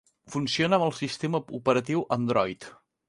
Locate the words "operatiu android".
1.59-2.69